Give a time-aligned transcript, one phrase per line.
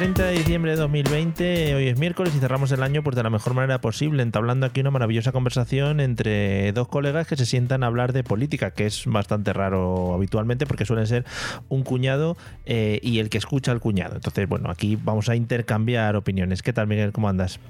[0.00, 3.28] 30 de diciembre de 2020, hoy es miércoles y cerramos el año pues de la
[3.28, 7.88] mejor manera posible, entablando aquí una maravillosa conversación entre dos colegas que se sientan a
[7.88, 11.26] hablar de política, que es bastante raro habitualmente porque suelen ser
[11.68, 14.14] un cuñado eh, y el que escucha al cuñado.
[14.14, 16.62] Entonces, bueno, aquí vamos a intercambiar opiniones.
[16.62, 17.12] ¿Qué tal, Miguel?
[17.12, 17.60] ¿Cómo andas?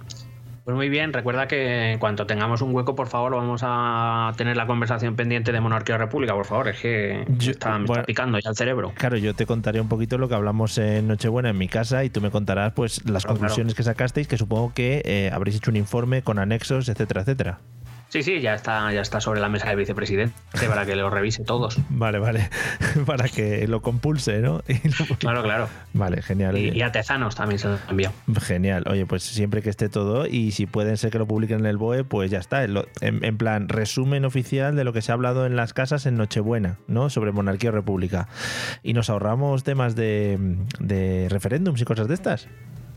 [0.64, 4.56] Pues muy bien, recuerda que en cuanto tengamos un hueco, por favor, vamos a tener
[4.56, 8.38] la conversación pendiente de Monarquía o República, por favor, es que está, me está picando
[8.38, 8.92] ya el cerebro.
[8.96, 12.10] Claro, yo te contaré un poquito lo que hablamos en Nochebuena en mi casa y
[12.10, 15.76] tú me contarás pues las conclusiones que sacasteis, que supongo que eh, habréis hecho un
[15.76, 17.58] informe con anexos, etcétera, etcétera.
[18.10, 20.34] Sí, sí, ya está, ya está sobre la mesa del vicepresidente
[20.68, 21.78] para que lo revise todos.
[21.90, 22.50] Vale, vale.
[23.06, 24.62] Para que lo compulse, ¿no?
[25.18, 25.68] claro, claro.
[25.92, 26.58] Vale, genial.
[26.58, 28.12] Y, y, a Tezanos también se lo envió.
[28.40, 28.84] Genial.
[28.88, 31.76] Oye, pues siempre que esté todo y si pueden ser que lo publiquen en el
[31.76, 32.64] BOE, pues ya está.
[32.64, 36.16] En, en, plan, resumen oficial de lo que se ha hablado en las casas en
[36.16, 37.10] Nochebuena, ¿no?
[37.10, 38.26] Sobre monarquía o república.
[38.82, 42.48] Y nos ahorramos temas de, de referéndums y cosas de estas.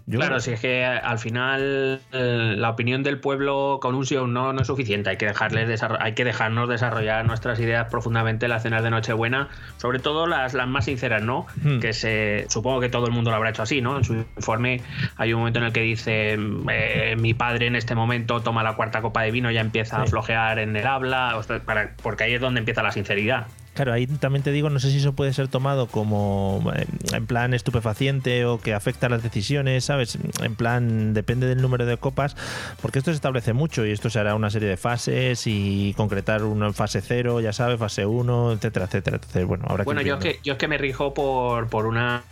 [0.09, 4.25] Claro, si es que al final eh, la opinión del pueblo con un sí o
[4.25, 5.09] un no no es suficiente.
[5.09, 9.47] Hay que, dejarles hay que dejarnos desarrollar nuestras ideas profundamente en las cenas de Nochebuena,
[9.77, 11.45] sobre todo las, las más sinceras, ¿no?
[11.63, 11.79] Hmm.
[11.79, 13.97] Que se supongo que todo el mundo lo habrá hecho así, ¿no?
[13.97, 14.81] En su informe
[15.15, 16.37] hay un momento en el que dice
[16.69, 20.05] eh, mi padre en este momento toma la cuarta copa de vino, ya empieza a
[20.05, 23.47] flojear en el habla, para, porque ahí es donde empieza la sinceridad.
[23.73, 27.25] Claro, ahí también te digo, no sé si eso puede ser tomado como eh, en
[27.25, 30.17] plan estupefaciente o que afecta a las decisiones, ¿sabes?
[30.41, 32.35] En plan, depende del número de copas,
[32.81, 36.43] porque esto se establece mucho y esto se hará una serie de fases y concretar
[36.43, 39.15] uno en fase 0, ya sabes, fase 1, etcétera, etcétera.
[39.17, 42.23] Entonces, bueno, habrá bueno, yo es, que, yo es que me rijo por, por, una,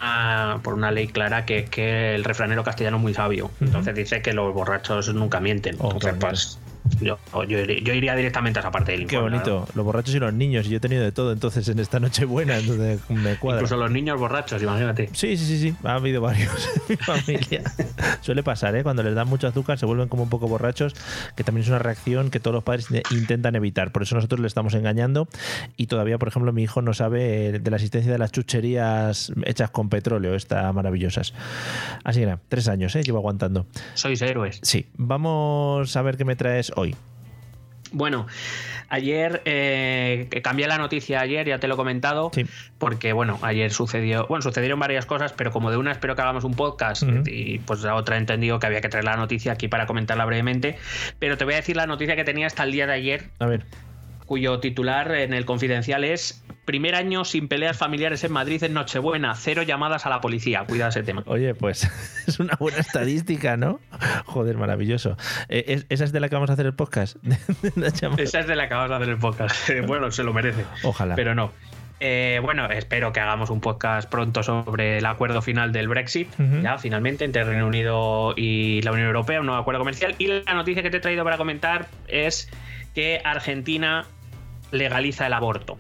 [0.62, 3.50] por una ley clara que es que el refranero castellano es muy sabio.
[3.62, 5.76] Entonces dice que los borrachos nunca mienten.
[5.80, 6.60] Oh, Entonces, pues
[7.00, 9.30] yo, yo, iría directamente a esa parte del informe.
[9.30, 9.68] Qué bonito.
[9.76, 10.68] Los borrachos y los niños.
[10.68, 12.58] Yo he tenido de todo entonces en esta noche buena.
[12.58, 13.62] Entonces me cuadra.
[13.62, 15.10] Incluso los niños borrachos, imagínate.
[15.14, 15.76] Sí, sí, sí, sí.
[15.84, 17.64] Ha habido varios en mi familia.
[18.22, 18.84] Suele pasar, ¿eh?
[18.84, 20.96] Cuando les dan mucho azúcar se vuelven como un poco borrachos,
[21.36, 23.92] que también es una reacción que todos los padres intentan evitar.
[23.92, 25.28] Por eso nosotros le estamos engañando.
[25.78, 29.70] Y todavía, por ejemplo, mi hijo no sabe de la existencia de las chucherías hechas
[29.70, 31.34] con petróleo, estas maravillosas.
[32.04, 33.04] Así que nada, tres años, ¿eh?
[33.04, 33.66] Llevo aguantando.
[33.94, 34.60] Sois héroes.
[34.62, 34.88] Sí.
[34.98, 36.96] Vamos a ver qué me traes hoy.
[37.94, 38.26] Bueno,
[38.88, 42.32] ayer eh, cambié la noticia ayer, ya te lo he comentado,
[42.78, 46.46] porque bueno, ayer sucedió, bueno, sucedieron varias cosas, pero como de una espero que hagamos
[46.46, 49.68] un podcast y pues la otra he entendido que había que traer la noticia aquí
[49.68, 50.78] para comentarla brevemente,
[51.20, 53.30] pero te voy a decir la noticia que tenía hasta el día de ayer.
[53.40, 53.66] A ver
[54.32, 59.36] cuyo titular en el confidencial es Primer año sin peleas familiares en Madrid en Nochebuena,
[59.36, 60.64] cero llamadas a la policía.
[60.66, 61.22] Cuida ese tema.
[61.26, 61.84] Oye, pues
[62.28, 63.82] es una buena estadística, ¿no?
[64.24, 65.18] Joder, maravilloso.
[65.50, 67.18] Eh, ¿Esa es de la que vamos a hacer el podcast?
[68.18, 69.70] Esa es de la que vamos a hacer el podcast.
[69.86, 70.64] bueno, se lo merece.
[70.84, 71.16] Ojalá.
[71.16, 71.52] Pero no.
[72.00, 76.30] Eh, bueno, espero que hagamos un podcast pronto sobre el acuerdo final del Brexit,
[76.64, 80.16] ya finalmente, entre Reino Unido y la Unión Europea, un nuevo acuerdo comercial.
[80.20, 82.50] Y la noticia que te he traído para comentar es
[82.96, 84.06] que Argentina
[84.72, 85.78] legaliza el aborto.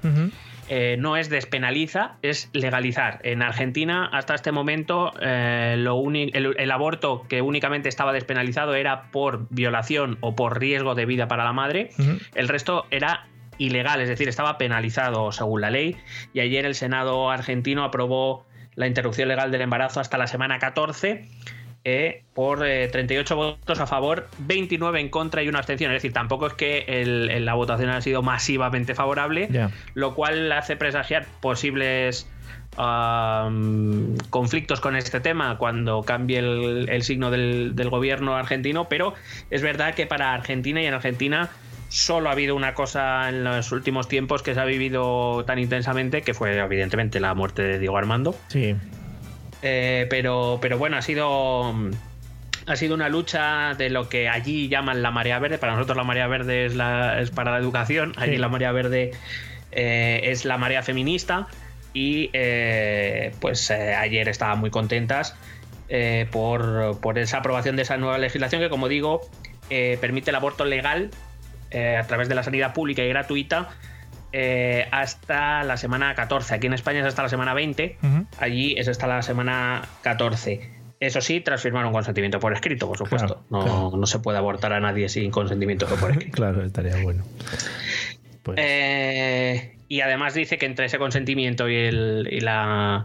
[0.73, 3.19] Eh, no es despenaliza, es legalizar.
[3.23, 9.47] En Argentina, hasta este momento, eh, lo el, aborto que únicamente estaba despenalizado era por
[9.49, 11.89] violación o por riesgo de vida para la madre.
[12.35, 15.97] El resto era ilegal, es decir, estaba penalizado según la ley.
[16.33, 21.27] Y ayer el Senado argentino aprobó la interrupción legal del embarazo hasta la semana 14
[21.83, 25.91] eh, por 38 eh, votos a favor, 29 en contra y una abstención.
[25.91, 26.85] Es decir, tampoco es que
[27.39, 29.49] la votación haya sido masivamente favorable,
[29.95, 32.29] lo cual hace presagiar posibles
[34.29, 39.13] conflictos con este tema cuando cambie el, signo del, gobierno argentino, pero
[39.49, 41.49] es verdad que para Argentina y en Argentina
[41.89, 46.21] solo ha habido una cosa en los últimos tiempos que se ha vivido tan intensamente,
[46.21, 48.35] que fue evidentemente la muerte de Diego Armando.
[48.47, 48.75] Sí.
[49.61, 51.73] Eh, pero, pero bueno, ha sido
[52.67, 55.57] ha sido una lucha de lo que allí llaman la marea verde.
[55.57, 58.13] Para nosotros la marea verde es, la, es para la educación.
[58.17, 59.11] Allí la marea verde
[59.71, 61.47] eh, es la marea feminista.
[61.93, 65.35] Y eh, pues ayer estaban muy contentas
[66.31, 69.29] por, por, esa aprobación de esa nueva legislación que, como digo,
[69.69, 71.09] eh, permite el aborto legal
[71.73, 73.69] a través de la sanidad pública y gratuita
[74.91, 76.55] hasta la semana 14.
[76.55, 77.97] Aquí en España es hasta la semana 20,
[78.39, 80.81] allí es hasta la semana 14.
[81.01, 83.43] Eso sí, tras firmar un consentimiento por escrito, por supuesto.
[83.49, 86.35] no, no, se puede abortar a nadie sin consentimiento por escrito.
[86.35, 87.23] claro, estaría bueno.
[88.43, 88.59] Pues...
[88.61, 91.91] Eh, y además dice que entre ese consentimiento y,
[92.39, 93.03] la,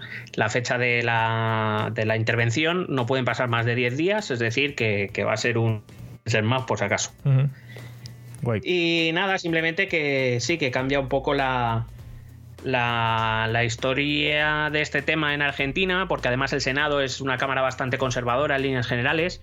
[0.50, 5.32] fecha de la, intervención no pueden pasar más de 10 días, es decir, que, va
[5.32, 5.82] a ser un
[6.26, 7.12] ser más por si acaso.
[8.64, 11.86] Y nada, simplemente que sí, que cambia un poco la,
[12.66, 17.98] la, historia de este tema en Argentina, porque además el Senado es una cámara bastante
[17.98, 19.40] conservadora en líneas generales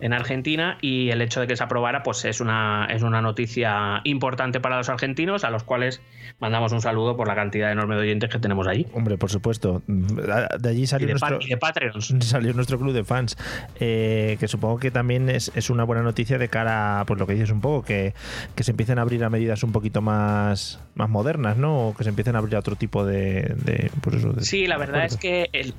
[0.00, 4.00] en Argentina y el hecho de que se aprobara pues es una, es una noticia
[4.04, 6.00] importante para los argentinos a los cuales
[6.38, 8.86] mandamos un saludo por la cantidad enorme de oyentes que tenemos allí.
[8.92, 9.82] Hombre, por supuesto.
[9.86, 11.38] De allí salió, nuestro,
[12.20, 13.36] salió nuestro club de fans,
[13.80, 17.32] eh, que supongo que también es, una buena noticia de cara a pues, lo que
[17.34, 18.14] dices un poco, que,
[18.54, 21.88] que se empiecen a abrir a medidas un poquito más, más modernas, ¿no?
[21.88, 23.90] O que se empiecen a abrir a otro tipo de...
[24.00, 25.74] pues eso, sí, la verdad es que el,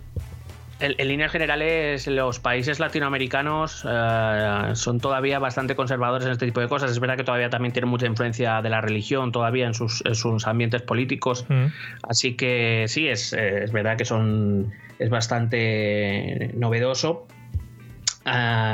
[0.79, 6.67] en líneas generales, los países latinoamericanos eh, son todavía bastante conservadores en este tipo de
[6.67, 6.91] cosas.
[6.91, 10.03] Es verdad que todavía también tienen mucha influencia de la religión todavía en sus,
[10.45, 11.45] ambientes políticos.
[11.49, 11.65] Mm.
[12.07, 17.27] Así que sí, es, es verdad que son es bastante novedoso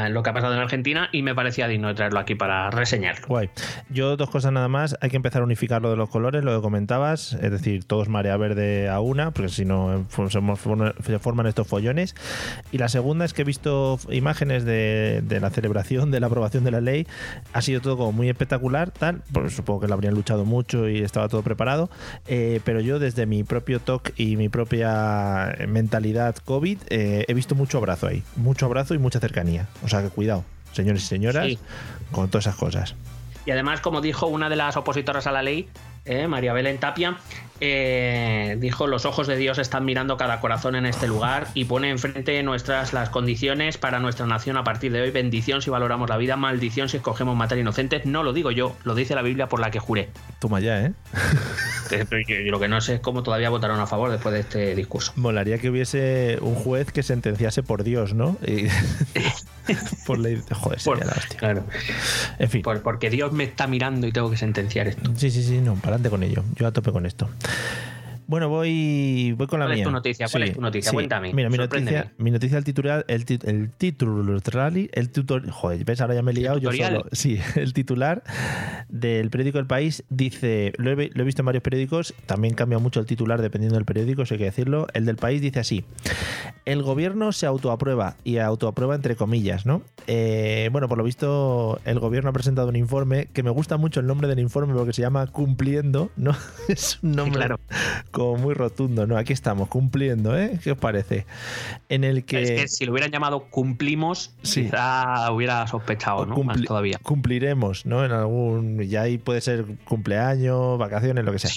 [0.09, 3.27] lo que ha pasado en Argentina y me parecía digno de traerlo aquí para reseñarlo.
[3.27, 3.49] Guay.
[3.89, 4.97] Yo dos cosas nada más.
[5.01, 8.09] Hay que empezar a unificar lo de los colores, lo que comentabas, es decir, todos
[8.09, 12.15] marea verde a una, porque si no se forman estos follones.
[12.71, 16.71] Y la segunda es que he visto imágenes de, la celebración de la aprobación de
[16.71, 17.07] la ley.
[17.53, 19.21] Ha sido todo como muy espectacular, tal.
[19.31, 21.89] Pues supongo que lo habrían luchado mucho y estaba todo preparado.
[22.27, 27.55] Eh, pero yo desde mi propio TOC y mi propia mentalidad COVID eh, he visto
[27.55, 28.23] mucho abrazo ahí.
[28.35, 29.42] Mucho abrazo y mucha cercanía.
[29.83, 31.47] O sea que cuidado, señores y señoras,
[32.11, 32.95] con todas esas cosas.
[33.45, 35.67] Y además, como dijo una de las opositoras a la ley,
[36.05, 37.17] eh, María Belén Tapia,
[37.59, 41.89] eh, dijo, los ojos de Dios están mirando cada corazón en este lugar y pone
[41.89, 45.11] enfrente nuestras las condiciones para nuestra nación a partir de hoy.
[45.11, 48.05] Bendición si valoramos la vida, maldición si escogemos matar inocentes.
[48.05, 50.09] No lo digo yo, lo dice la Biblia por la que juré.
[50.39, 50.93] Toma ya, ¿eh?
[52.45, 55.13] lo que no sé es cómo todavía votaron a favor después de este discurso.
[55.15, 58.37] Molaría que hubiese un juez que sentenciase por Dios, ¿no?
[60.05, 60.41] por ley.
[60.51, 61.39] Joder, sería la hostia.
[61.39, 61.63] Claro.
[62.39, 62.63] En fin.
[62.83, 65.11] porque Dios me está mirando y tengo que sentenciar esto.
[65.15, 66.43] Sí, sí, sí, no, para adelante con ello.
[66.55, 67.29] Yo a tope con esto.
[68.27, 69.83] Bueno, voy, voy con la ¿Cuál mía.
[69.83, 70.27] Es tu noticia?
[70.29, 70.91] ¿Cuál es tu noticia?
[70.91, 71.33] Cuéntame.
[71.33, 74.33] Mira, mi noticia, mi noticia, el titular, el, el título,
[74.91, 77.05] el tutor, joder, ves, ahora ya me he liado yo solo.
[77.11, 78.23] Sí, el titular
[78.89, 83.05] del periódico El País dice, lo he, visto en varios periódicos, también cambia mucho el
[83.05, 84.87] titular dependiendo del periódico, si hay que decirlo.
[84.93, 85.85] El del País dice así:
[86.65, 89.81] el gobierno se autoaprueba y autoaprueba entre comillas, ¿no?
[90.07, 93.99] Eh, bueno, por lo visto, el gobierno ha presentado un informe que me gusta mucho
[93.99, 96.35] el nombre del informe porque se llama Cumpliendo, ¿no?
[96.67, 97.59] es un nombre claro
[98.13, 99.17] como muy rotundo, ¿no?
[99.17, 100.59] Aquí estamos, cumpliendo, ¿eh?
[100.63, 101.25] ¿Qué os parece?
[101.89, 102.43] En el que...
[102.43, 106.41] Es que si lo hubieran llamado cumplimos, quizá hubiera sospechado, ¿no?
[106.43, 106.99] Más todavía.
[107.01, 108.05] Cumpliremos, ¿no?
[108.05, 108.79] En algún...
[108.83, 111.51] Ya ahí puede ser cumpleaños, vacaciones, lo que sea.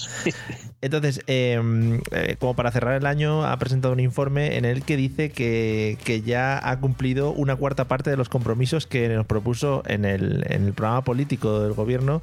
[0.81, 4.97] Entonces, em, eh, como para cerrar el año, ha presentado un informe en el que
[4.97, 10.07] dice que, ya ha cumplido una cuarta parte de los compromisos que nos propuso en
[10.07, 12.23] el, en el programa político del gobierno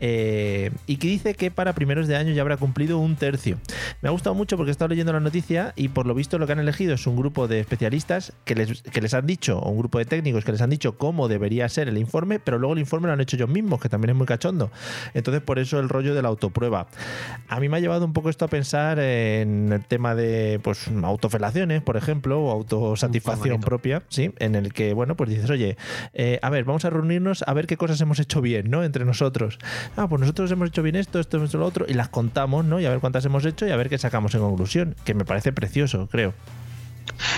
[0.00, 3.58] eh, y que dice que para primeros de año ya habrá cumplido un tercio.
[4.00, 6.46] Me ha gustado mucho porque he estado leyendo la noticia y por lo visto lo
[6.46, 9.70] que han elegido es un grupo de especialistas que les, que les han dicho, o
[9.70, 12.74] un grupo de técnicos que les han dicho cómo debería ser el informe, pero luego
[12.74, 14.70] el informe lo han hecho ellos mismos, que también es muy cachondo.
[15.14, 16.86] Entonces, por eso el rollo de la autoprueba.
[17.48, 20.88] A mí me ha llevado un poco esto a pensar en el tema de pues
[21.02, 24.32] autofelaciones, por ejemplo, o autosatisfacción propia, ¿sí?
[24.38, 25.76] En el que, bueno, pues dices, oye,
[26.14, 28.84] eh, a ver, vamos a reunirnos a ver qué cosas hemos hecho bien, ¿no?
[28.84, 29.58] Entre nosotros.
[29.96, 32.80] Ah, pues nosotros hemos hecho bien esto, esto, esto, lo otro, y las contamos, ¿no?
[32.80, 35.24] Y a ver cuántas hemos hecho y a ver qué sacamos en conclusión, que me
[35.24, 36.34] parece precioso, creo.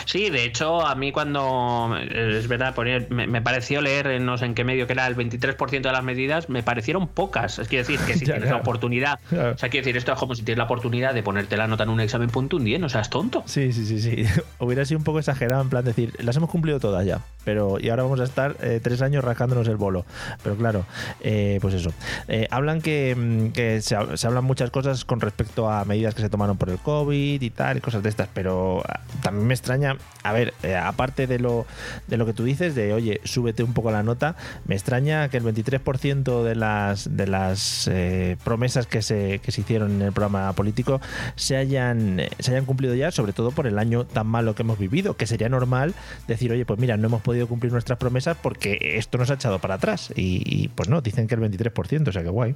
[0.05, 2.75] Sí, de hecho, a mí cuando, es verdad,
[3.11, 6.49] me, pareció leer, no sé en qué medio, que era el 23% de las medidas,
[6.49, 7.59] me parecieron pocas.
[7.59, 10.43] Es decir, que si tienes la oportunidad, o sea, quiero decir, esto es como si
[10.43, 13.11] tienes la oportunidad de ponerte la nota en un examen punto un 10, no seas
[13.11, 13.43] tonto.
[13.47, 14.25] Sí, sí, sí, sí.
[14.59, 17.89] Hubiera sido un poco exagerado en plan decir, las hemos cumplido todas ya, pero y
[17.89, 20.05] ahora vamos a estar eh, tres años rascándonos el bolo.
[20.43, 20.87] Pero claro,
[21.21, 21.93] eh, pues eso.
[22.29, 26.29] Eh, hablan que, mm, se, se, hablan muchas cosas con respecto a medidas que se
[26.29, 29.97] tomaron por el COVID y tal, y cosas de estas, pero ah, también me extraña,
[30.23, 31.67] a ver, eh, aparte de lo,
[32.07, 35.39] de lo que tú dices, de oye, súbete un poco la nota, me extraña que
[35.39, 40.13] el 23% de las, de las eh, promesas que se, que se hicieron en el
[40.13, 41.01] programa político
[41.37, 44.79] se hayan, se hayan cumplido ya, sobre todo por el año tan malo que hemos
[44.79, 45.95] vivido, que sería normal
[46.29, 49.61] decir, oye, pues mira, no hemos podido cumplir nuestras promesas porque esto nos ha echado
[49.61, 50.13] para atrás.
[50.15, 52.55] Y, y pues no, dicen que el 23%, o sea que guay.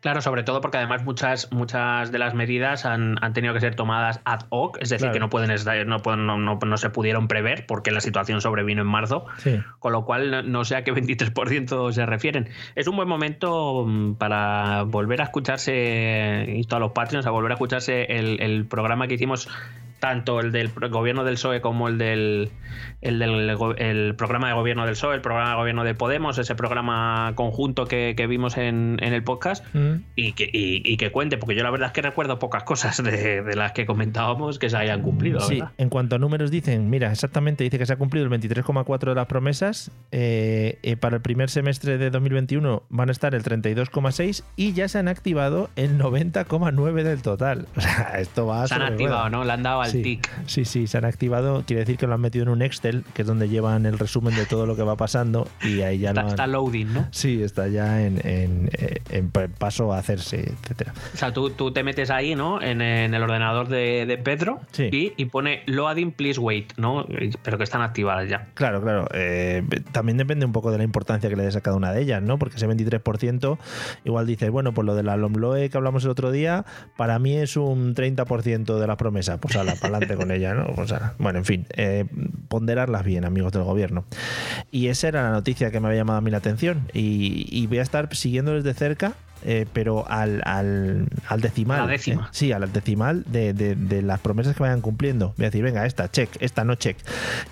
[0.00, 3.74] Claro, sobre todo porque además muchas, muchas de las medidas han, han tenido que ser
[3.74, 5.12] tomadas ad hoc, es decir, Claro.
[5.14, 8.40] que no pueden estar- no, pueden- no, no- no se pudieron prever porque la situación
[8.40, 9.60] sobrevino en marzo, Sí.
[9.80, 12.48] con lo cual no, sé a qué 23% se refieren.
[12.76, 17.50] Es un buen momento mm, para volver a escucharse, insto a los Patreons, a volver
[17.52, 19.48] a escucharse el, el programa que hicimos
[20.00, 22.50] tanto el del gobierno del PSOE como el del,
[23.00, 26.54] el del el programa de gobierno del PSOE, el programa de gobierno de Podemos, ese
[26.54, 30.02] programa conjunto que, que vimos en, en el podcast Mm.
[30.16, 33.02] y que, y, y que cuente, porque yo la verdad es que recuerdo pocas cosas
[33.02, 35.40] de, de las que comentábamos que se hayan cumplido.
[35.40, 35.72] Sí, verdad.
[35.78, 39.14] en cuanto a números dicen, mira, exactamente dice que se ha cumplido el 23,4 de
[39.14, 39.90] las promesas.
[40.12, 44.88] eh, eh, para el primer semestre de 2021 van a estar el 32,6 y ya
[44.88, 47.66] se han activado el 90,9 del total.
[47.76, 49.28] O sea, esto va Se han activado.
[49.30, 49.44] ¿no?
[49.44, 50.30] Le han dado al Sí, tic.
[50.46, 51.62] sí, sí, se han activado.
[51.66, 54.34] Quiere decir que lo han metido en un Excel, que es donde llevan el resumen
[54.34, 57.08] de todo lo que va pasando y ahí ya Está, lo han- está loading, ¿no?
[57.10, 58.70] Sí, está ya en, en-
[59.10, 60.92] en pa- paso a hacerse, etcétera.
[61.14, 62.60] O sea, tú, tú te metes ahí, ¿no?
[62.62, 64.88] En, el ordenador de, de Pedro Sí.
[64.92, 67.06] y, y pone loading, please wait, ¿no?
[67.42, 68.48] Pero que están activadas ya.
[68.54, 69.06] Claro, claro.
[69.14, 72.02] eh, también depende un poco de la importancia que le des a cada una de
[72.02, 72.38] ellas, ¿no?
[72.38, 73.58] Porque ese 23%
[74.04, 76.64] igual dices, bueno, pues lo de la LOMLOE que hablamos el otro día,
[76.96, 79.38] para mí es un 30% de la promesa.
[79.40, 80.66] Pues ala, para adelante con ella, ¿no?
[80.74, 81.14] Pues ala.
[81.18, 82.04] Bueno, en fin, eh,
[82.48, 84.04] ponderarlas bien, amigos del gobierno.
[84.70, 86.88] Y esa era la noticia que me había llamado a mí la atención.
[86.92, 89.14] Y, y voy a estar siguiéndoles de cerca.
[89.44, 91.80] Eh, pero al, al, al decimal.
[91.80, 92.24] A la décima.
[92.26, 95.34] eh, sí, al decimal de, de- de las promesas que vayan cumpliendo.
[95.36, 96.96] Voy a decir, venga, esta, check, esta no check.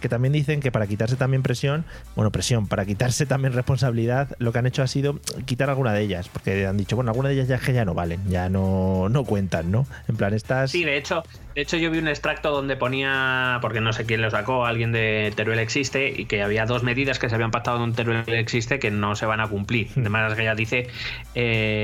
[0.01, 4.53] Que también dicen que para quitarse también presión, bueno, presión, para quitarse también responsabilidad, lo
[4.53, 6.29] que han hecho ha sido quitar alguna de ellas.
[6.29, 9.09] Porque han dicho, bueno, alguna de ellas ya es que ya no valen, ya no,
[9.09, 9.87] no cuentan, ¿no?
[10.09, 10.71] En plan, estas.
[10.71, 11.23] Sí, de hecho,
[11.55, 14.93] de hecho yo vi un extracto donde ponía, porque no sé quién lo sacó, alguien
[14.93, 18.79] de Teruel Existe, y que había dos medidas que se habían pactado en Teruel Existe
[18.79, 19.89] que no se van a cumplir.
[19.95, 20.89] De manera que ella dice,
[21.35, 21.76] eh,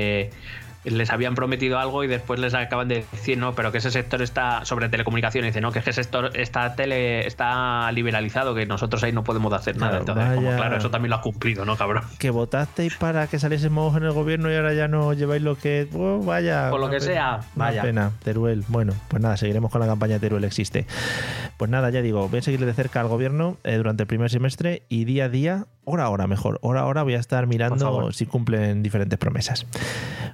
[0.83, 4.21] les habían prometido algo y después les acaban de decir, no, pero que ese sector
[4.21, 9.11] está sobre telecomunicaciones, dice, no, que ese sector está tele está liberalizado, que nosotros ahí
[9.11, 9.99] no podemos hacer nada.
[9.99, 12.03] Claro, Entonces, como, claro, eso también lo has cumplido, ¿no, cabrón?
[12.19, 15.87] Que votasteis para que saliésemos en el gobierno y ahora ya no lleváis lo que.
[15.93, 16.69] Oh, vaya.
[16.69, 17.81] Por lo que pena, sea, vaya.
[17.81, 18.11] pena.
[18.23, 18.65] Teruel.
[18.67, 20.85] Bueno, pues nada, seguiremos con la campaña Teruel Existe.
[21.57, 24.29] Pues nada, ya digo, voy a seguirle de cerca al gobierno eh, durante el primer
[24.29, 27.47] semestre y día a día, hora a hora mejor, hora a hora voy a estar
[27.47, 29.65] mirando si cumplen diferentes promesas.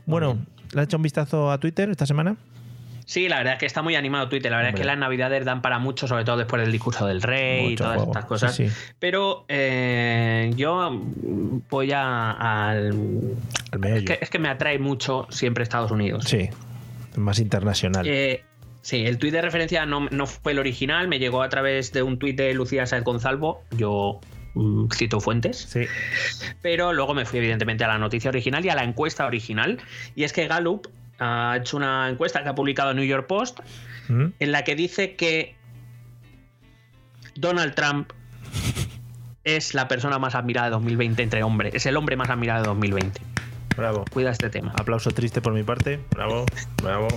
[0.06, 0.38] Bueno,
[0.74, 2.38] ¿le has hecho un vistazo a Twitter esta semana?
[3.10, 4.52] Sí, la verdad es que está muy animado Twitter.
[4.52, 4.82] La verdad Hombre.
[4.82, 7.76] es que las navidades dan para mucho, sobre todo después del discurso del rey y
[7.76, 8.12] todas juego.
[8.12, 8.56] estas cosas.
[8.56, 8.76] Sí, sí.
[9.00, 11.02] Pero eh, yo
[11.72, 13.36] voy a, al.
[13.82, 16.26] Es que, es que me atrae mucho siempre Estados Unidos.
[16.26, 16.50] Sí,
[17.16, 18.06] más internacional.
[18.08, 18.44] Eh,
[18.84, 22.04] sí, el tuit de referencia no, no fue el original, me llegó a través de
[22.04, 23.64] un tuit de Lucía Sáez Gonzalvo.
[23.76, 24.20] Yo
[24.94, 25.58] cito fuentes.
[25.58, 25.86] sí.
[26.62, 29.80] Pero luego me fui evidentemente a la noticia original y a la encuesta original.
[30.16, 30.88] Y es que Gallup
[31.20, 33.60] ha hecho una encuesta que ha publicado New York Post
[34.08, 34.28] ¿Mm?
[34.40, 35.56] en la que dice que
[37.36, 38.12] Donald Trump
[39.44, 41.74] es la persona más admirada de 2020 entre hombres.
[41.74, 43.22] Es el hombre más admirado de 2020.
[43.78, 44.06] Bravo.
[44.12, 44.74] Cuida este tema.
[44.78, 46.00] Aplauso triste por mi parte.
[46.12, 46.46] Bravo,
[46.84, 47.08] bravo.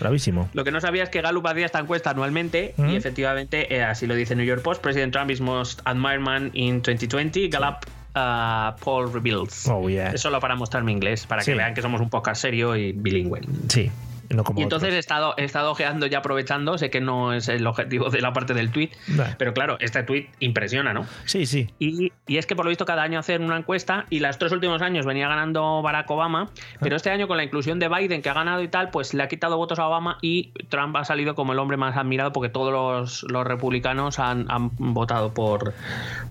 [0.00, 0.48] Bravísimo.
[0.54, 2.90] Lo que no sabía es que Gallup hacía esta encuesta anualmente ¿Mm?
[2.90, 6.50] y efectivamente, eh, así lo dice New York Post, President Trump is most admired man
[6.54, 7.48] in 2020.
[7.48, 7.76] Gallup
[8.16, 9.66] uh, poll reveals.
[9.68, 10.10] Oh, yeah.
[10.12, 11.52] Es solo para mostrar mi inglés, para Sí.
[11.52, 13.40] que vean que somos un podcast serio y bilingüe.
[13.68, 13.90] Sí.
[14.30, 14.96] No como Y entonces otros.
[14.96, 18.32] he estado, he estado ojeando ya aprovechando, sé que no es el objetivo de la
[18.32, 18.90] parte del tweet,
[19.38, 21.06] pero claro, este tweet impresiona, ¿no?
[21.24, 21.70] Sí, sí.
[21.78, 24.52] Y, y es que por lo visto cada año hacen una encuesta y los tres
[24.52, 26.50] últimos años venía ganando Barack Obama,
[26.80, 29.22] pero este año con la inclusión de Biden que ha ganado y tal, pues le
[29.22, 32.48] ha quitado votos a Obama y Trump ha salido como el hombre más admirado porque
[32.48, 35.74] todos los, los republicanos han, han votado por,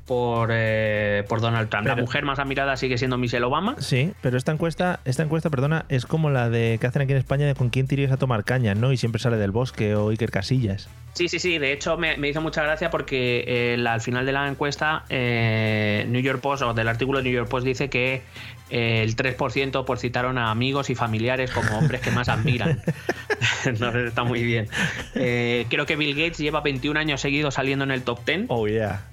[0.05, 1.87] por, eh, por Donald Trump.
[1.87, 3.75] la mujer más admirada sigue siendo Michelle Obama.
[3.79, 7.17] Sí, pero esta encuesta, esta encuesta, perdona, es como la de que hacen aquí en
[7.17, 8.91] España de con quién te irías a tomar caña, ¿no?
[8.91, 10.89] Y siempre sale del bosque o Iker Casillas.
[11.13, 11.59] Sí, sí, sí.
[11.59, 15.03] De hecho, me, me hizo mucha gracia porque eh, la- al final de la encuesta,
[15.09, 18.23] eh, New York Post, o del artículo de New York Post, dice que
[18.71, 22.81] eh, el 3% pues citaron a amigos y familiares como hombres que más admiran.
[23.65, 24.67] Entonces está muy bien.
[25.15, 28.45] Eh, creo que Bill Gates lleva 21 años seguidos saliendo en el top 10.
[28.47, 29.03] Oh, yeah.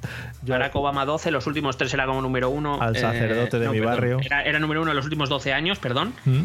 [0.42, 2.80] Yo- Barack Obama 12, los últimos tres era como número uno.
[2.80, 4.18] Al sacerdote de mi perdón, barrio.
[4.24, 6.14] Era, era número uno en los últimos 12 años, perdón.
[6.24, 6.44] ¿Mm?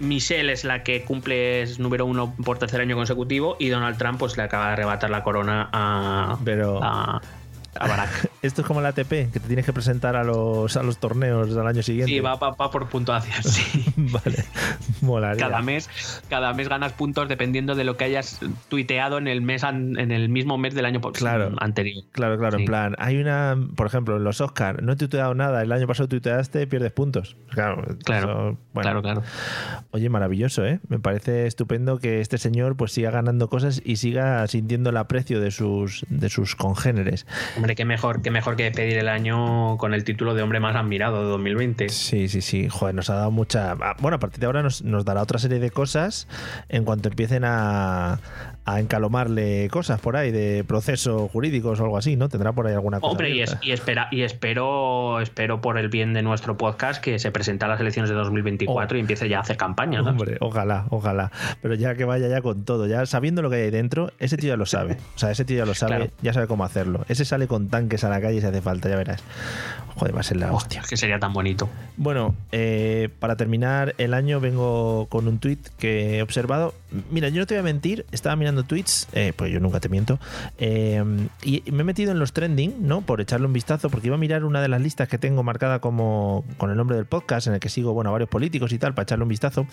[0.00, 4.18] Michelle es la que cumple es número uno por tercer año consecutivo y Donald Trump
[4.18, 6.82] pues le acaba de arrebatar la corona a, Pero...
[6.82, 7.20] a,
[7.78, 8.29] a Barack.
[8.42, 11.54] Esto es como la ATP, que te tienes que presentar a los, a los torneos
[11.54, 12.10] del año siguiente.
[12.10, 13.84] Sí, va, va- va por puntuación, sí.
[13.96, 14.44] vale,
[15.02, 15.46] molaría.
[15.48, 15.90] Cada mes,
[16.30, 20.28] cada mes ganas puntos dependiendo de lo que hayas tuiteado en el mes en el
[20.30, 21.52] mismo mes del año Claro.
[21.60, 22.04] anterior.
[22.12, 25.62] Claro, claro, en plan, hay una, por ejemplo, en los Oscars, no he tuiteado nada,
[25.62, 27.36] el año pasado tuiteaste, pierdes puntos.
[27.50, 28.82] Claro, Claro, eso, bueno.
[28.82, 29.22] Claro, claro.
[29.90, 30.80] Oye, maravilloso, ¿eh?
[30.88, 35.40] Me parece estupendo que este señor pues siga ganando cosas y siga sintiendo el aprecio
[35.40, 37.26] de sus, de sus congéneres.
[37.56, 40.76] Hombre, qué mejor, qué mejor que despedir el año con el título de hombre más
[40.76, 41.88] admirado de 2020.
[41.88, 42.68] Sí, sí, sí.
[42.68, 43.72] Joder, nos ha dado mucha.
[43.80, 46.28] ah, Bueno, a partir de ahora nos, nos dará otra serie de cosas
[46.68, 48.20] en cuanto empiecen a,
[48.64, 52.28] a encalomarle cosas por ahí de procesos jurídicos o algo así, ¿no?
[52.28, 53.10] Tendrá por ahí alguna cosa.
[53.10, 53.66] Hombre, y, es- abierta.
[53.66, 57.68] y espera, y espero, espero por el bien de nuestro podcast que se presente a
[57.68, 60.02] las elecciones de 2024 y empiece ya a hacer campaña.
[60.02, 60.10] ¿no?
[60.10, 61.32] Hombre, ojalá, ojalá.
[61.62, 64.36] Pero ya que vaya ya con todo, ya sabiendo lo que hay ahí dentro, ese
[64.36, 64.98] tío ya lo sabe.
[65.16, 66.10] O sea, ese tío ya lo sabe, Claro.
[66.22, 67.04] ya sabe cómo hacerlo.
[67.08, 69.22] Ese sale con tanques a la calle si hace falta, ya verás.
[69.96, 70.82] Joder, va a ser la hostia.
[70.88, 71.68] Que sería tan bonito.
[71.96, 76.74] Bueno, eh, para terminar el año vengo con un tweet que he observado.
[77.10, 79.88] Mira, yo no te voy a mentir, estaba mirando tweets, eh, pues yo nunca te
[79.88, 80.18] miento,
[80.58, 81.04] eh,
[81.42, 83.02] y me he metido en los trending, ¿no?
[83.02, 85.80] Por echarle un vistazo, porque iba a mirar una de las listas que tengo marcada
[85.80, 88.78] como con el nombre del podcast, en el que sigo, bueno, a varios políticos y
[88.78, 89.66] tal, para echarle un vistazo.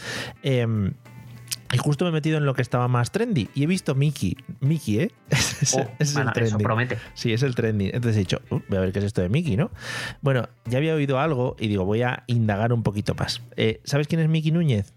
[1.74, 4.38] Y justo me he metido en lo que estaba más trendy y he visto Mickey.
[4.62, 5.12] Mickey, ¿eh?
[5.62, 6.58] Es, Oh, es el eso trending.
[6.60, 6.98] promete.
[7.14, 7.88] Sí, es el trending.
[7.88, 9.72] Entonces he dicho, "Uh, voy a ver qué es esto de Mickey, ¿no?
[10.22, 13.42] Bueno, ya había oído algo y digo, voy a indagar un poquito más.
[13.56, 14.94] Eh, ¿Sabes quién es Mickey Núñez?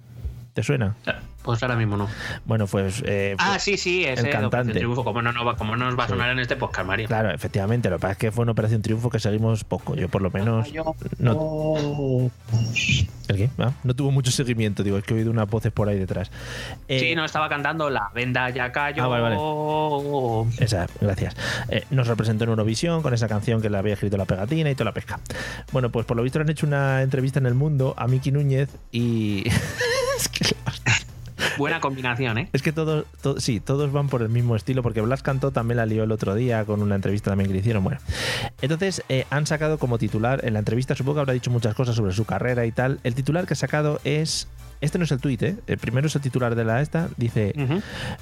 [0.60, 0.94] ¿Te suena?
[1.42, 2.06] Pues ahora mismo no.
[2.44, 3.02] Bueno, pues.
[3.06, 4.78] eh, Ah, pues- sí, sí, ese el Operación cantante.
[4.78, 5.02] Triunfo.
[5.04, 6.12] ¿Cómo no, no va- cómo no nos va a Sí.
[6.12, 7.06] sonar en este podcast, Mario?
[7.08, 7.88] Claro, efectivamente.
[7.88, 9.94] Lo que pasa es que fue una operación triunfo que seguimos poco.
[9.96, 10.68] Yo, por lo menos.
[11.18, 12.30] No,
[13.28, 13.48] ¿El qué?
[13.58, 14.82] Ah, no tuvo mucho seguimiento.
[14.82, 16.30] Digo, es que he oído unas voces por ahí detrás.
[16.88, 19.04] Eh, Sí, no estaba cantando La Venda ya cayó.
[19.04, 20.44] Ah, vale, vale.
[20.58, 21.34] Esa, gracias.
[21.70, 24.74] Eh, nos representó en Eurovisión con esa canción que le había escrito la pegatina y
[24.74, 25.20] toda la pesca.
[25.72, 28.30] Bueno, pues por lo visto le han hecho una entrevista en El Mundo a Miki
[28.30, 29.44] Núñez y.
[30.20, 30.56] es que.
[31.56, 32.48] Buena combinación, ¿eh?
[32.52, 35.78] Es que todos, to- sí, todos van por el mismo estilo, porque Blas Cantó también
[35.78, 37.82] la lió el otro día con una entrevista también que le hicieron.
[37.82, 37.98] Bueno,
[38.60, 41.96] entonces eh, han sacado como titular en la entrevista, supongo que habrá dicho muchas cosas
[41.96, 43.00] sobre su carrera y tal.
[43.04, 44.48] El titular que ha sacado es.
[44.80, 45.56] Este no es el tuit, ¿eh?
[45.66, 47.08] El primero es el titular de la esta.
[47.16, 47.54] Dice.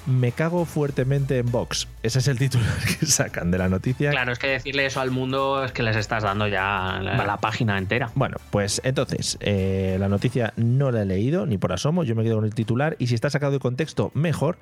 [0.05, 1.87] Me cago fuertemente en Vox.
[2.03, 4.11] Ese es el titular que sacan de la noticia.
[4.11, 7.27] Claro, es que decirle eso al mundo es que les estás dando ya la, Vale.
[7.27, 8.11] la página entera.
[8.15, 12.23] Bueno, pues entonces, eh, la noticia no la he leído ni por asomo, yo me
[12.23, 14.57] quedo con el titular y si está sacado de contexto, mejor,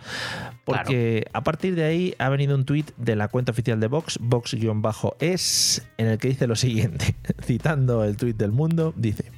[0.66, 4.20] porque a partir de ahí ha venido un tuit de la cuenta oficial de Vox,
[4.22, 9.32] Vox-es, en el que dice lo siguiente, citando el tuit del mundo, dice,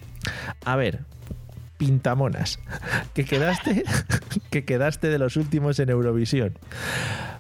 [0.66, 1.02] a ver,
[1.80, 2.60] pintamonas,
[3.16, 3.84] que quedaste,
[4.52, 6.60] que quedaste de los últimos en Eurovisión.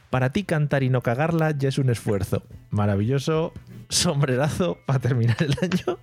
[0.10, 2.44] Para ti cantar y no cagarla ya es un esfuerzo.
[2.72, 3.54] Maravilloso
[3.90, 6.00] sombrerazo para terminar el año.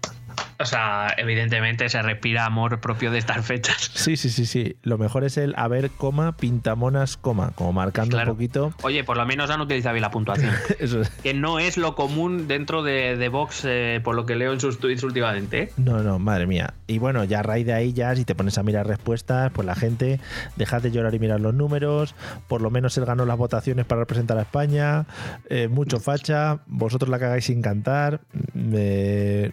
[0.59, 3.90] O sea, evidentemente se respira amor propio de estas fechas.
[4.07, 4.77] Sí, sí, sí, sí.
[4.83, 8.33] Lo mejor es el a ver, coma, pintamonas, coma, como marcando Claro.
[8.33, 8.73] un poquito.
[8.83, 10.53] Oye, por lo menos han utilizado bien la puntuación.
[10.79, 11.11] Eso es.
[11.11, 14.61] que no es lo común dentro de, de Vox, eh, por lo que leo en
[14.61, 15.62] sus tweets últimamente.
[15.62, 15.73] ¿eh?
[15.77, 16.75] No, no, madre mía.
[16.87, 19.66] Y bueno, ya a raíz de ahí, ya si te pones a mirar respuestas, pues
[19.66, 20.21] la gente,
[20.57, 22.14] dejad de llorar y mirar los números.
[22.49, 25.05] Por lo menos él ganó las votaciones para representar a España.
[25.51, 26.61] eh, mucho facha.
[26.66, 28.21] Vosotros la cagáis sin cantar.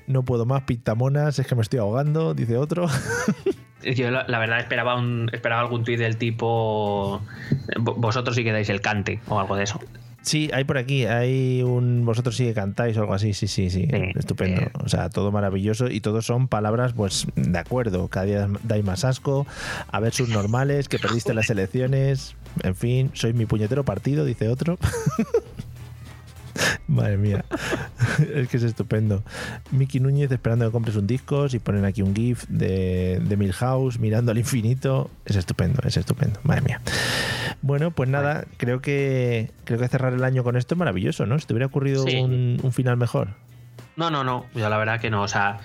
[0.07, 0.92] no puedo más, pintamonas.
[1.39, 2.88] Es que me estoy ahogando, dice otro.
[3.95, 7.21] Yo la, la verdad esperaba un, esperaba algún tweet del tipo
[7.75, 9.79] "Vo- vosotros sí que dais el cante o algo de eso.
[10.21, 13.69] Sí, hay por aquí, hay un vosotros sí que cantáis o algo así, sí, sí,
[13.69, 14.62] sí, Sí, estupendo.
[14.62, 14.67] sí.
[14.86, 18.08] O sea, todo maravilloso y todos son palabras, pues, de acuerdo.
[18.08, 19.45] Cada día dais más asco,
[19.91, 24.47] a ver sus normales, que perdiste las elecciones, en fin, soy mi puñetero partido, dice
[24.47, 24.77] otro.
[26.87, 27.45] Madre mía,
[28.35, 29.23] es que es estupendo.
[29.71, 33.99] Miki Núñez esperando que compres un disco y ponen aquí un GIF de, de Milhouse
[33.99, 35.09] mirando al infinito.
[35.25, 36.81] Es estupendo, es estupendo, madre mía.
[37.61, 41.39] Bueno, pues nada, creo que creo que cerrar el año con esto es maravilloso, ¿no?
[41.39, 42.17] Si te hubiera ocurrido Sí.
[42.17, 43.29] un, un final mejor.
[43.95, 44.45] No, no, no.
[44.53, 45.21] Yo la verdad que no.
[45.21, 45.59] O sea,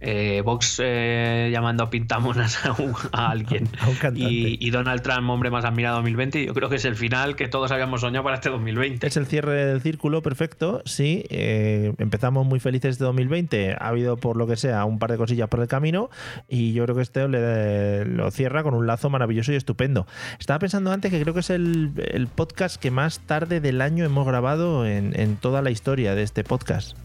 [0.00, 3.68] eh, Vox eh, llamando a pintamonas a, un- a alguien.
[3.80, 4.20] A un cantante.
[4.32, 7.48] Y, y Donald Trump, hombre más admirado 2020, yo creo que es el final que
[7.48, 9.06] todos habíamos soñado para este 2020.
[9.06, 10.82] Es el cierre del círculo, perfecto.
[10.84, 13.72] Sí, eh, empezamos muy felices este 2020.
[13.78, 16.10] Ha habido, por lo que sea, un par de cosillas por el camino.
[16.48, 20.06] Y yo creo que este le- lo cierra con un lazo maravilloso y estupendo.
[20.38, 24.04] Estaba pensando antes que creo que es el, el podcast que más tarde del año
[24.04, 26.96] hemos grabado en, en toda la historia de este podcast.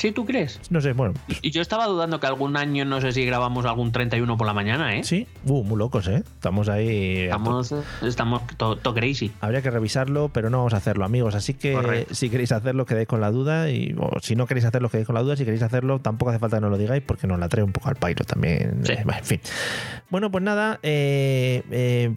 [0.00, 0.58] ¿Sí, tú crees?
[0.70, 1.12] No sé, bueno.
[1.42, 4.54] Y yo estaba dudando que algún año, no sé si grabamos algún 31 por la
[4.54, 5.04] mañana, ¿eh?
[5.04, 6.22] Sí, uh, muy locos, ¿eh?
[6.24, 7.24] Estamos ahí.
[7.24, 9.30] Estamos, estamos todo crazy.
[9.42, 11.34] Habría que revisarlo, pero no vamos a hacerlo, amigos.
[11.34, 13.68] Así que si queréis hacerlo, quedéis con la duda.
[13.68, 15.36] Y si no queréis hacerlo, quedéis con la duda.
[15.36, 17.72] Si queréis hacerlo, tampoco hace falta que nos lo digáis, porque nos la trae un
[17.72, 18.82] poco al pairo también.
[18.88, 19.40] Eh, en fin.
[20.08, 22.14] Bueno, pues nada, eh, eh,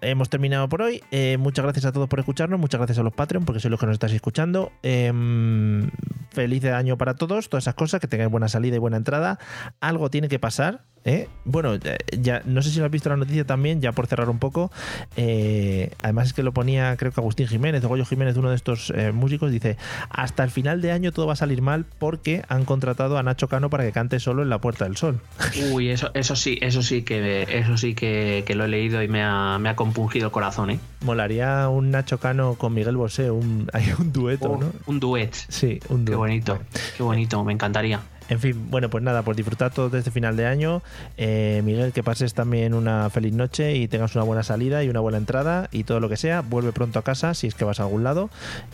[0.00, 1.02] hemos terminado por hoy.
[1.38, 2.58] muchas gracias a todos por escucharnos.
[2.58, 4.72] Muchas gracias a los Patreon, porque sois los que nos estáis escuchando.
[4.82, 5.90] Em,
[6.30, 9.38] feliz año para todos, todas esas cosas, que tengáis buena salida y buena entrada.
[9.80, 10.84] Algo tiene que pasar.
[11.06, 11.28] ¿Eh?
[11.44, 11.76] Bueno,
[12.20, 14.70] ya no sé si lo has visto la noticia también, ya por cerrar un poco.
[15.16, 18.56] Eh, además es que lo ponía, creo que Agustín Jiménez o Goyo Jiménez, uno de
[18.56, 19.78] estos eh, músicos, dice:
[20.10, 23.48] Hasta el final de año todo va a salir mal porque han contratado a Nacho
[23.48, 25.20] Cano para que cante solo en la Puerta del Sol.
[25.72, 29.22] Uy, eso, eso sí, eso sí que eso sí que, lo he leído y me
[29.22, 30.80] ha, me ha compungido el corazón, ¿eh?
[31.02, 34.72] Molaría un Nacho Cano con Miguel Bosé, un, hay un dueto, oh, ¿no?
[34.86, 35.32] Un duet.
[35.48, 36.14] Sí, un duet.
[36.14, 36.58] Qué bonito,
[36.96, 38.00] qué bonito, me encantaría.
[38.28, 40.82] En fin, bueno, pues nada, pues disfrutar todo este final de año.
[41.16, 45.00] Eh, Miguel, que pases también una feliz noche y tengas una buena salida y una
[45.00, 46.40] buena entrada y todo lo que sea.
[46.40, 48.30] Vuelve pronto a casa si es que vas a algún lado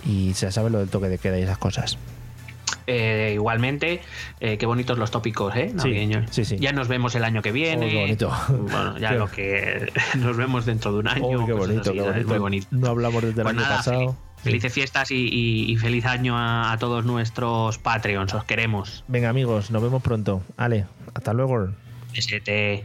[0.07, 1.99] y se sabe lo del toque de queda y esas cosas.
[2.87, 4.01] Eh, igualmente,
[4.41, 5.73] eh, qué bonitos los tópicos, ¿eh?
[6.31, 7.89] Sí, sí, Ya nos vemos el año que viene.
[7.89, 8.33] qué bonito.
[8.49, 11.47] Bueno, ya lo que nos vemos dentro de un año.
[11.47, 12.67] qué, bonito, muy bonito.
[12.71, 14.17] No hablamos desde el pues año pasado.
[14.43, 18.35] Felices fiestas y, feliz año a, todos nuestros Patreons.
[18.35, 19.05] Os queremos.
[19.09, 20.43] Venga, amigos, nos vemos pronto.
[20.57, 21.69] Ale, hasta luego.
[22.13, 22.85] ST.